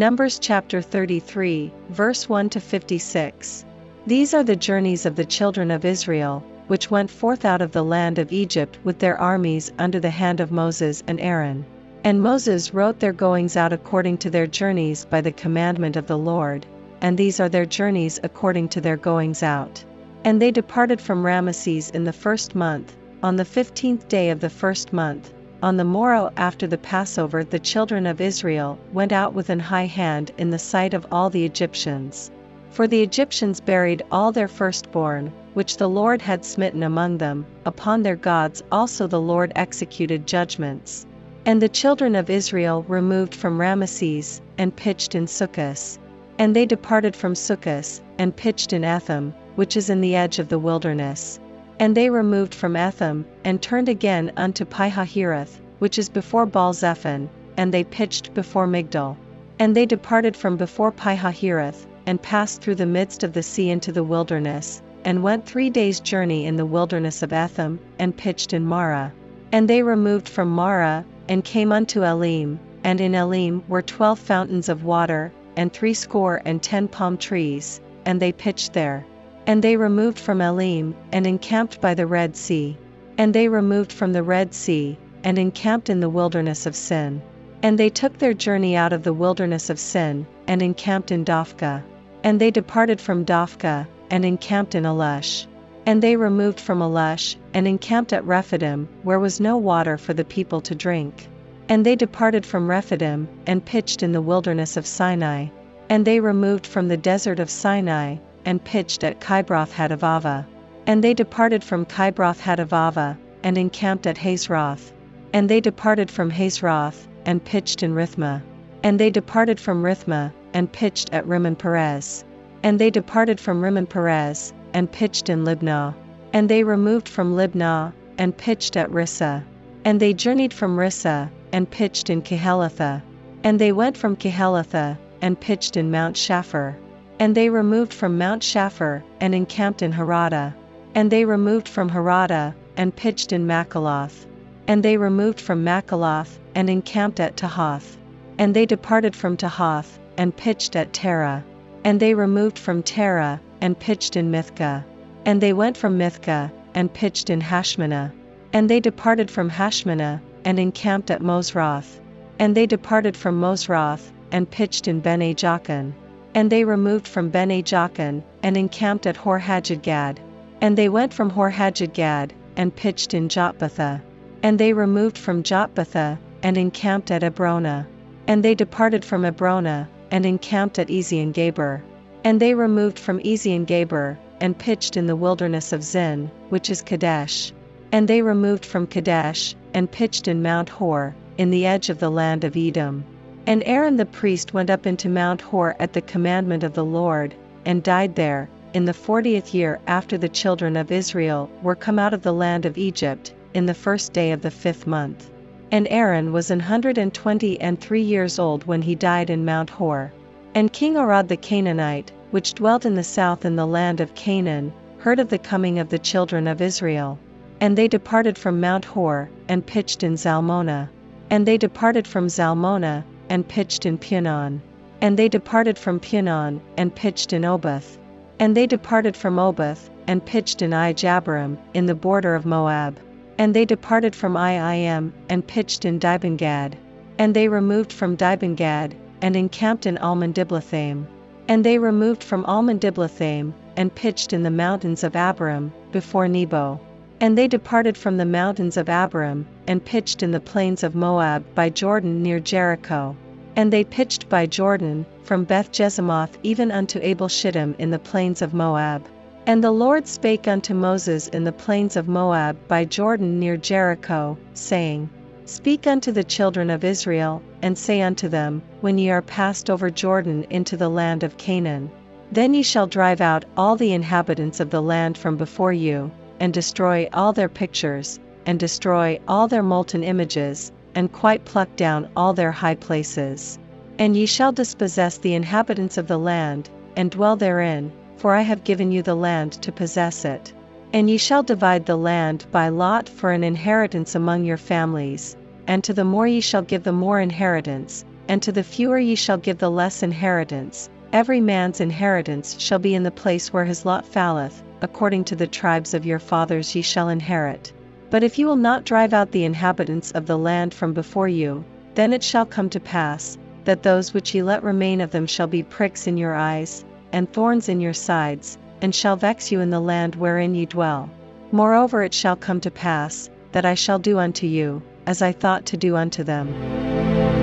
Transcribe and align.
Numbers 0.00 0.38
chapter 0.38 0.80
33, 0.80 1.70
verse 1.90 2.26
1 2.26 2.48
to 2.48 2.58
56. 2.58 3.66
These 4.06 4.32
are 4.32 4.42
the 4.42 4.56
journeys 4.56 5.04
of 5.04 5.14
the 5.14 5.26
children 5.26 5.70
of 5.70 5.84
Israel, 5.84 6.42
which 6.68 6.90
went 6.90 7.10
forth 7.10 7.44
out 7.44 7.60
of 7.60 7.72
the 7.72 7.84
land 7.84 8.18
of 8.18 8.32
Egypt 8.32 8.78
with 8.82 8.98
their 8.98 9.20
armies 9.20 9.70
under 9.78 10.00
the 10.00 10.08
hand 10.08 10.40
of 10.40 10.50
Moses 10.50 11.02
and 11.06 11.20
Aaron. 11.20 11.66
And 12.02 12.22
Moses 12.22 12.72
wrote 12.72 12.98
their 12.98 13.12
goings 13.12 13.58
out 13.58 13.74
according 13.74 14.16
to 14.24 14.30
their 14.30 14.46
journeys 14.46 15.04
by 15.04 15.20
the 15.20 15.32
commandment 15.32 15.96
of 15.96 16.06
the 16.06 16.16
Lord, 16.16 16.64
and 17.02 17.18
these 17.18 17.38
are 17.38 17.50
their 17.50 17.66
journeys 17.66 18.18
according 18.22 18.70
to 18.70 18.80
their 18.80 18.96
goings 18.96 19.42
out. 19.42 19.84
And 20.24 20.40
they 20.40 20.50
departed 20.50 21.02
from 21.02 21.26
Rameses 21.26 21.90
in 21.90 22.04
the 22.04 22.14
first 22.14 22.54
month, 22.54 22.96
on 23.22 23.36
the 23.36 23.44
fifteenth 23.44 24.08
day 24.08 24.30
of 24.30 24.40
the 24.40 24.48
first 24.48 24.94
month. 24.94 25.34
On 25.62 25.76
the 25.76 25.84
morrow 25.84 26.30
after 26.38 26.66
the 26.66 26.78
Passover, 26.78 27.44
the 27.44 27.58
children 27.58 28.06
of 28.06 28.20
Israel 28.20 28.78
went 28.94 29.12
out 29.12 29.34
with 29.34 29.50
an 29.50 29.60
high 29.60 29.86
hand 29.86 30.30
in 30.38 30.48
the 30.48 30.58
sight 30.58 30.94
of 30.94 31.06
all 31.12 31.28
the 31.28 31.44
Egyptians. 31.44 32.30
For 32.70 32.86
the 32.86 33.02
Egyptians 33.02 33.60
buried 33.60 34.02
all 34.10 34.32
their 34.32 34.48
firstborn, 34.48 35.32
which 35.54 35.76
the 35.76 35.88
Lord 35.88 36.22
had 36.22 36.44
smitten 36.44 36.82
among 36.82 37.18
them, 37.18 37.44
upon 37.66 38.02
their 38.02 38.16
gods 38.16 38.62
also 38.70 39.06
the 39.06 39.20
Lord 39.20 39.52
executed 39.56 40.26
judgments. 40.26 41.04
And 41.44 41.60
the 41.60 41.68
children 41.68 42.14
of 42.14 42.30
Israel 42.30 42.84
removed 42.86 43.34
from 43.34 43.60
Rameses, 43.60 44.40
and 44.56 44.74
pitched 44.74 45.14
in 45.14 45.26
Succoth. 45.26 45.98
And 46.38 46.54
they 46.54 46.64
departed 46.64 47.16
from 47.16 47.34
Succoth, 47.34 48.00
and 48.18 48.36
pitched 48.36 48.72
in 48.72 48.84
Etham, 48.84 49.34
which 49.56 49.76
is 49.76 49.90
in 49.90 50.00
the 50.00 50.14
edge 50.14 50.38
of 50.38 50.48
the 50.48 50.58
wilderness. 50.58 51.39
And 51.80 51.96
they 51.96 52.10
removed 52.10 52.54
from 52.54 52.76
Etham, 52.76 53.24
and 53.42 53.62
turned 53.62 53.88
again 53.88 54.32
unto 54.36 54.66
Pihahiroth, 54.66 55.58
which 55.78 55.98
is 55.98 56.10
before 56.10 56.44
Baal-zephon, 56.44 57.30
and 57.56 57.72
they 57.72 57.84
pitched 57.84 58.34
before 58.34 58.66
Migdol. 58.66 59.16
And 59.58 59.74
they 59.74 59.86
departed 59.86 60.36
from 60.36 60.58
before 60.58 60.92
Pihahiroth, 60.92 61.86
and 62.04 62.20
passed 62.20 62.60
through 62.60 62.74
the 62.74 62.84
midst 62.84 63.24
of 63.24 63.32
the 63.32 63.42
sea 63.42 63.70
into 63.70 63.92
the 63.92 64.04
wilderness, 64.04 64.82
and 65.06 65.22
went 65.22 65.46
three 65.46 65.70
days' 65.70 66.00
journey 66.00 66.44
in 66.44 66.56
the 66.56 66.66
wilderness 66.66 67.22
of 67.22 67.32
Etham, 67.32 67.80
and 67.98 68.14
pitched 68.14 68.52
in 68.52 68.66
Marah. 68.66 69.10
And 69.50 69.66
they 69.66 69.82
removed 69.82 70.28
from 70.28 70.50
Marah, 70.50 71.06
and 71.30 71.42
came 71.42 71.72
unto 71.72 72.04
Elim, 72.04 72.60
and 72.84 73.00
in 73.00 73.14
Elim 73.14 73.62
were 73.68 73.80
twelve 73.80 74.18
fountains 74.18 74.68
of 74.68 74.84
water, 74.84 75.32
and 75.56 75.72
threescore 75.72 76.42
and 76.44 76.62
ten 76.62 76.88
palm 76.88 77.16
trees, 77.16 77.80
and 78.04 78.20
they 78.20 78.32
pitched 78.32 78.74
there. 78.74 79.06
And 79.50 79.64
they 79.64 79.76
removed 79.76 80.20
from 80.20 80.40
Elim, 80.40 80.94
and 81.10 81.26
encamped 81.26 81.80
by 81.80 81.94
the 81.94 82.06
Red 82.06 82.36
Sea. 82.36 82.78
And 83.18 83.34
they 83.34 83.48
removed 83.48 83.90
from 83.90 84.12
the 84.12 84.22
Red 84.22 84.54
Sea, 84.54 84.96
and 85.24 85.36
encamped 85.40 85.90
in 85.90 85.98
the 85.98 86.08
wilderness 86.08 86.66
of 86.66 86.76
Sin. 86.76 87.20
And 87.60 87.76
they 87.76 87.90
took 87.90 88.16
their 88.16 88.32
journey 88.32 88.76
out 88.76 88.92
of 88.92 89.02
the 89.02 89.12
wilderness 89.12 89.68
of 89.68 89.80
Sin, 89.80 90.24
and 90.46 90.62
encamped 90.62 91.10
in 91.10 91.24
Dophkah. 91.24 91.82
And 92.22 92.40
they 92.40 92.52
departed 92.52 93.00
from 93.00 93.24
Dophkah, 93.24 93.88
and 94.08 94.24
encamped 94.24 94.76
in 94.76 94.84
Alush. 94.84 95.48
And 95.84 96.00
they 96.00 96.14
removed 96.14 96.60
from 96.60 96.78
Alush, 96.78 97.34
and 97.52 97.66
encamped 97.66 98.12
at 98.12 98.24
Rephidim, 98.24 98.88
where 99.02 99.18
was 99.18 99.40
no 99.40 99.56
water 99.56 99.98
for 99.98 100.14
the 100.14 100.24
people 100.24 100.60
to 100.60 100.76
drink. 100.76 101.26
And 101.68 101.84
they 101.84 101.96
departed 101.96 102.46
from 102.46 102.70
Rephidim, 102.70 103.26
and 103.48 103.64
pitched 103.64 104.04
in 104.04 104.12
the 104.12 104.22
wilderness 104.22 104.76
of 104.76 104.86
Sinai. 104.86 105.48
And 105.88 106.04
they 106.04 106.20
removed 106.20 106.68
from 106.68 106.86
the 106.86 106.96
desert 106.96 107.40
of 107.40 107.50
Sinai, 107.50 108.18
and 108.44 108.62
pitched 108.64 109.04
at 109.04 109.20
Kibroth 109.20 109.72
Hattaavah. 109.72 110.46
And 110.86 111.04
they 111.04 111.14
departed 111.14 111.62
from 111.62 111.84
Kibroth 111.84 112.40
Hattaavah, 112.40 113.16
and 113.42 113.56
encamped 113.56 114.06
at 114.06 114.16
Hazeroth. 114.16 114.92
And 115.32 115.48
they 115.48 115.60
departed 115.60 116.10
from 116.10 116.30
Hazeroth, 116.30 117.06
and 117.24 117.44
pitched 117.44 117.82
in 117.82 117.94
Rithmah. 117.94 118.42
And 118.82 118.98
they 118.98 119.10
departed 119.10 119.60
from 119.60 119.82
Rithmah, 119.82 120.32
and 120.54 120.72
pitched 120.72 121.12
at 121.12 121.26
Rimmon 121.26 121.56
Perez. 121.56 122.24
And 122.62 122.78
they 122.78 122.90
departed 122.90 123.38
from 123.38 123.62
Rimmon 123.62 123.86
Perez, 123.86 124.52
and 124.74 124.90
pitched 124.90 125.28
in 125.28 125.44
Libnah. 125.44 125.94
And 126.32 126.48
they 126.48 126.64
removed 126.64 127.08
from 127.08 127.34
Libnah, 127.34 127.92
and 128.18 128.36
pitched 128.36 128.76
at 128.76 128.90
Rissah. 128.90 129.42
And 129.84 130.00
they 130.00 130.12
journeyed 130.12 130.52
from 130.52 130.76
Rissah, 130.76 131.30
and 131.52 131.70
pitched 131.70 132.10
in 132.10 132.22
Kehelathah. 132.22 133.02
And 133.44 133.58
they 133.58 133.72
went 133.72 133.96
from 133.96 134.16
Kehelathah, 134.16 134.98
and 135.22 135.40
pitched 135.40 135.76
in 135.76 135.90
Mount 135.90 136.16
Shapher. 136.16 136.76
And 137.20 137.34
they 137.34 137.50
removed 137.50 137.92
from 137.92 138.16
Mount 138.16 138.42
Shapher, 138.42 139.04
and 139.20 139.34
encamped 139.34 139.82
in 139.82 139.92
Haradah. 139.92 140.54
And 140.94 141.12
they 141.12 141.26
removed 141.26 141.68
from 141.68 141.90
Haradah, 141.90 142.54
and 142.78 142.96
pitched 142.96 143.30
in 143.32 143.46
Makheloth. 143.46 144.24
And 144.66 144.82
they 144.82 144.96
removed 144.96 145.38
from 145.38 145.62
Makheloth, 145.62 146.38
and 146.54 146.70
encamped 146.70 147.20
at 147.20 147.36
Tahath. 147.36 147.98
And 148.38 148.56
they 148.56 148.64
departed 148.64 149.14
from 149.14 149.36
Tahath, 149.36 149.98
and 150.16 150.34
pitched 150.34 150.74
at 150.76 150.94
Terah. 150.94 151.44
And 151.84 152.00
they 152.00 152.14
removed 152.14 152.58
from 152.58 152.82
Terah, 152.82 153.38
and 153.60 153.78
pitched 153.78 154.16
in 154.16 154.30
Mithcah. 154.30 154.82
And 155.26 155.42
they 155.42 155.52
went 155.52 155.76
from 155.76 155.98
Mithcah, 155.98 156.50
and 156.74 156.90
pitched 156.90 157.28
in 157.28 157.42
Hashmonah. 157.42 158.12
And 158.54 158.70
they 158.70 158.80
departed 158.80 159.30
from 159.30 159.50
Hashmonah, 159.50 160.22
and 160.46 160.58
encamped 160.58 161.10
at 161.10 161.20
Moseroth. 161.20 162.00
And 162.38 162.56
they 162.56 162.64
departed 162.64 163.14
from 163.14 163.38
Moseroth, 163.38 164.10
and 164.32 164.50
pitched 164.50 164.88
in 164.88 165.00
Bene 165.00 165.34
Jaakan. 165.34 165.92
And 166.34 166.50
they 166.50 166.64
removed 166.64 167.08
from 167.08 167.30
Bene 167.30 167.62
Jaakan, 167.62 168.22
and 168.42 168.56
encamped 168.56 169.06
at 169.06 169.16
Horhagidgad. 169.16 170.18
And 170.60 170.78
they 170.78 170.88
went 170.88 171.12
from 171.12 171.30
Horhagidgad, 171.30 172.30
and 172.56 172.74
pitched 172.74 173.14
in 173.14 173.28
Jotbathah. 173.28 174.00
And 174.42 174.58
they 174.58 174.72
removed 174.72 175.18
from 175.18 175.42
Jotbathah, 175.42 176.18
and 176.42 176.56
encamped 176.56 177.10
at 177.10 177.22
Abrona. 177.22 177.86
And 178.26 178.44
they 178.44 178.54
departed 178.54 179.04
from 179.04 179.24
Abrona, 179.24 179.88
and 180.10 180.24
encamped 180.24 180.78
at 180.78 180.88
Ezion-Geber. 180.88 181.82
And 182.24 182.38
they 182.38 182.54
removed 182.54 182.98
from 182.98 183.18
Ezion-Geber, 183.20 184.18
and 184.40 184.58
pitched 184.58 184.96
in 184.96 185.06
the 185.06 185.16
wilderness 185.16 185.72
of 185.72 185.82
Zin, 185.82 186.30
which 186.48 186.70
is 186.70 186.82
Kadesh. 186.82 187.52
And 187.92 188.06
they 188.06 188.22
removed 188.22 188.64
from 188.64 188.86
Kadesh, 188.86 189.54
and 189.74 189.90
pitched 189.90 190.28
in 190.28 190.42
Mount 190.42 190.68
Hor, 190.68 191.14
in 191.38 191.50
the 191.50 191.66
edge 191.66 191.90
of 191.90 191.98
the 191.98 192.10
land 192.10 192.44
of 192.44 192.56
Edom. 192.56 193.04
And 193.46 193.62
Aaron 193.64 193.96
the 193.96 194.06
priest 194.06 194.54
went 194.54 194.70
up 194.70 194.86
into 194.86 195.08
Mount 195.08 195.40
Hor 195.40 195.74
at 195.80 195.92
the 195.92 196.02
commandment 196.02 196.62
of 196.62 196.74
the 196.74 196.84
Lord, 196.84 197.34
and 197.64 197.82
died 197.82 198.14
there, 198.14 198.48
in 198.74 198.84
the 198.84 198.94
fortieth 198.94 199.54
year 199.54 199.80
after 199.86 200.16
the 200.18 200.28
children 200.28 200.76
of 200.76 200.92
Israel 200.92 201.50
were 201.62 201.74
come 201.74 201.98
out 201.98 202.14
of 202.14 202.22
the 202.22 202.34
land 202.34 202.66
of 202.66 202.78
Egypt, 202.78 203.34
in 203.54 203.66
the 203.66 203.74
first 203.74 204.12
day 204.12 204.30
of 204.32 204.42
the 204.42 204.50
fifth 204.50 204.86
month. 204.86 205.30
And 205.72 205.88
Aaron 205.90 206.32
was 206.32 206.50
an 206.50 206.60
hundred 206.60 206.98
and 206.98 207.12
twenty 207.12 207.60
and 207.60 207.80
three 207.80 208.02
years 208.02 208.38
old 208.38 208.66
when 208.66 208.82
he 208.82 208.94
died 208.94 209.30
in 209.30 209.44
Mount 209.44 209.70
Hor. 209.70 210.12
And 210.54 210.72
King 210.72 210.96
Arad 210.96 211.28
the 211.28 211.36
Canaanite, 211.36 212.12
which 212.30 212.54
dwelt 212.54 212.84
in 212.84 212.94
the 212.94 213.02
south 213.02 213.44
in 213.44 213.56
the 213.56 213.66
land 213.66 214.00
of 214.00 214.14
Canaan, 214.14 214.72
heard 214.98 215.18
of 215.18 215.28
the 215.28 215.38
coming 215.38 215.78
of 215.78 215.88
the 215.88 215.98
children 215.98 216.46
of 216.46 216.60
Israel. 216.60 217.18
And 217.60 217.76
they 217.76 217.88
departed 217.88 218.38
from 218.38 218.60
Mount 218.60 218.84
Hor, 218.84 219.30
and 219.48 219.66
pitched 219.66 220.02
in 220.02 220.14
Zalmonah. 220.14 220.88
And 221.30 221.46
they 221.46 221.58
departed 221.58 222.06
from 222.06 222.28
Zalmonah, 222.28 223.02
and 223.30 223.48
pitched 223.48 223.86
in 223.86 223.96
Punon. 223.96 224.60
And 225.00 225.18
they 225.18 225.28
departed 225.28 225.78
from 225.78 225.98
Punon, 225.98 226.60
and 226.76 226.94
pitched 226.94 227.32
in 227.32 227.46
Oboth. 227.46 227.96
And 228.38 228.54
they 228.54 228.66
departed 228.66 229.16
from 229.16 229.38
Oboth, 229.38 229.88
and 230.06 230.24
pitched 230.24 230.60
in 230.60 230.72
Ijeabarim, 230.72 231.56
in 231.72 231.86
the 231.86 231.94
border 231.94 232.34
of 232.34 232.44
Moab. 232.44 232.98
And 233.38 233.54
they 233.54 233.64
departed 233.64 234.14
from 234.14 234.34
Iim, 234.34 235.12
and 235.30 235.46
pitched 235.46 235.86
in 235.86 235.98
Dibongad. 235.98 236.74
And 237.18 237.34
they 237.34 237.48
removed 237.48 237.92
from 237.92 238.16
Dibongad, 238.16 238.92
and 239.22 239.36
encamped 239.36 239.86
in 239.86 239.96
Almon-Diblathaim. 239.98 241.06
And 241.48 241.64
they 241.64 241.78
removed 241.78 242.22
from 242.22 242.44
Almon-Diblathaim, 242.44 243.54
and 243.76 243.94
pitched 243.94 244.32
in 244.32 244.42
the 244.42 244.50
mountains 244.50 245.04
of 245.04 245.12
Abarim, 245.12 245.70
before 245.92 246.28
Nebo. 246.28 246.80
And 247.22 247.36
they 247.36 247.48
departed 247.48 247.98
from 247.98 248.16
the 248.16 248.24
mountains 248.24 248.78
of 248.78 248.88
Abarim, 248.88 249.44
and 249.66 249.84
pitched 249.84 250.22
in 250.22 250.30
the 250.30 250.40
plains 250.40 250.82
of 250.82 250.94
Moab 250.94 251.44
by 251.54 251.68
Jordan 251.68 252.22
near 252.22 252.40
Jericho. 252.40 253.14
And 253.56 253.70
they 253.70 253.84
pitched 253.84 254.28
by 254.30 254.46
Jordan, 254.46 255.04
from 255.24 255.44
Beth 255.44 255.70
Jeshimoth 255.70 256.38
even 256.42 256.72
unto 256.72 256.98
Abel 257.02 257.28
Shittim 257.28 257.74
in 257.78 257.90
the 257.90 257.98
plains 257.98 258.40
of 258.40 258.54
Moab. 258.54 259.06
And 259.46 259.62
the 259.62 259.70
Lord 259.70 260.06
spake 260.06 260.48
unto 260.48 260.72
Moses 260.72 261.28
in 261.28 261.44
the 261.44 261.52
plains 261.52 261.96
of 261.96 262.08
Moab 262.08 262.56
by 262.68 262.84
Jordan 262.84 263.38
near 263.38 263.56
Jericho, 263.56 264.38
saying, 264.54 265.10
Speak 265.44 265.86
unto 265.86 266.12
the 266.12 266.24
children 266.24 266.70
of 266.70 266.84
Israel, 266.84 267.42
and 267.60 267.76
say 267.76 268.00
unto 268.00 268.28
them, 268.28 268.62
When 268.80 268.96
ye 268.96 269.10
are 269.10 269.20
passed 269.20 269.68
over 269.68 269.90
Jordan 269.90 270.46
into 270.48 270.76
the 270.76 270.88
land 270.88 271.22
of 271.22 271.36
Canaan, 271.36 271.90
then 272.32 272.54
ye 272.54 272.62
shall 272.62 272.86
drive 272.86 273.20
out 273.20 273.44
all 273.56 273.76
the 273.76 273.92
inhabitants 273.92 274.60
of 274.60 274.70
the 274.70 274.80
land 274.80 275.18
from 275.18 275.36
before 275.36 275.72
you, 275.72 276.10
and 276.40 276.52
destroy 276.52 277.08
all 277.12 277.32
their 277.32 277.48
pictures, 277.48 278.18
and 278.46 278.58
destroy 278.58 279.20
all 279.28 279.46
their 279.46 279.62
molten 279.62 280.02
images, 280.02 280.72
and 280.94 281.12
quite 281.12 281.44
pluck 281.44 281.76
down 281.76 282.08
all 282.16 282.32
their 282.32 282.50
high 282.50 282.74
places. 282.74 283.58
And 283.98 284.16
ye 284.16 284.26
shall 284.26 284.50
dispossess 284.50 285.18
the 285.18 285.34
inhabitants 285.34 285.98
of 285.98 286.08
the 286.08 286.18
land, 286.18 286.70
and 286.96 287.10
dwell 287.10 287.36
therein, 287.36 287.92
for 288.16 288.34
I 288.34 288.40
have 288.40 288.64
given 288.64 288.90
you 288.90 289.02
the 289.02 289.14
land 289.14 289.52
to 289.62 289.70
possess 289.70 290.24
it. 290.24 290.52
And 290.92 291.08
ye 291.08 291.18
shall 291.18 291.42
divide 291.42 291.86
the 291.86 291.96
land 291.96 292.46
by 292.50 292.70
lot 292.70 293.08
for 293.08 293.30
an 293.30 293.44
inheritance 293.44 294.14
among 294.14 294.44
your 294.44 294.56
families, 294.56 295.36
and 295.66 295.84
to 295.84 295.92
the 295.92 296.04
more 296.04 296.26
ye 296.26 296.40
shall 296.40 296.62
give 296.62 296.82
the 296.82 296.92
more 296.92 297.20
inheritance, 297.20 298.04
and 298.26 298.42
to 298.42 298.50
the 298.50 298.64
fewer 298.64 298.98
ye 298.98 299.14
shall 299.14 299.36
give 299.36 299.58
the 299.58 299.70
less 299.70 300.02
inheritance, 300.02 300.88
every 301.12 301.40
man's 301.40 301.80
inheritance 301.80 302.56
shall 302.58 302.78
be 302.78 302.94
in 302.94 303.02
the 303.02 303.10
place 303.10 303.52
where 303.52 303.64
his 303.64 303.84
lot 303.84 304.06
falleth, 304.06 304.62
according 304.82 305.24
to 305.24 305.36
the 305.36 305.46
tribes 305.46 305.94
of 305.94 306.06
your 306.06 306.18
fathers 306.18 306.74
ye 306.74 306.82
shall 306.82 307.08
inherit. 307.08 307.72
But 308.10 308.22
if 308.22 308.38
you 308.38 308.46
will 308.46 308.56
not 308.56 308.84
drive 308.84 309.12
out 309.12 309.30
the 309.30 309.44
inhabitants 309.44 310.10
of 310.10 310.26
the 310.26 310.38
land 310.38 310.74
from 310.74 310.92
before 310.92 311.28
you, 311.28 311.64
then 311.94 312.12
it 312.12 312.22
shall 312.22 312.46
come 312.46 312.68
to 312.70 312.80
pass, 312.80 313.38
that 313.64 313.82
those 313.82 314.12
which 314.14 314.34
ye 314.34 314.42
let 314.42 314.62
remain 314.62 315.00
of 315.00 315.10
them 315.10 315.26
shall 315.26 315.46
be 315.46 315.62
pricks 315.62 316.06
in 316.06 316.16
your 316.16 316.34
eyes, 316.34 316.84
and 317.12 317.32
thorns 317.32 317.68
in 317.68 317.80
your 317.80 317.92
sides, 317.92 318.58
and 318.82 318.94
shall 318.94 319.16
vex 319.16 319.52
you 319.52 319.60
in 319.60 319.70
the 319.70 319.80
land 319.80 320.14
wherein 320.14 320.54
ye 320.54 320.66
dwell. 320.66 321.10
Moreover 321.52 322.02
it 322.02 322.14
shall 322.14 322.36
come 322.36 322.60
to 322.60 322.70
pass, 322.70 323.30
that 323.52 323.64
I 323.64 323.74
shall 323.74 323.98
do 323.98 324.18
unto 324.18 324.46
you, 324.46 324.82
as 325.06 325.22
I 325.22 325.32
thought 325.32 325.66
to 325.66 325.76
do 325.76 325.96
unto 325.96 326.22
them. 326.24 327.39